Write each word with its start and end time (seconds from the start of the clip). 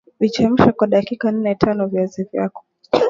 Vichemshe 0.19 0.71
kwa 0.71 0.87
dakika 0.87 1.31
nnetanoviazi 1.31 2.23
vyako 2.23 2.63